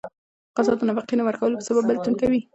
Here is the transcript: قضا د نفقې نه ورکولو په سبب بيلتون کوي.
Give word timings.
قضا 0.55 0.73
د 0.79 0.81
نفقې 0.89 1.15
نه 1.17 1.23
ورکولو 1.27 1.57
په 1.59 1.65
سبب 1.69 1.83
بيلتون 1.87 2.13
کوي. 2.21 2.39